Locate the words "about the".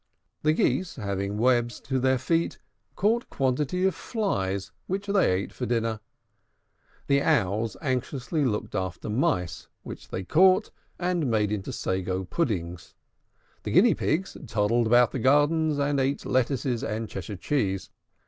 14.87-15.19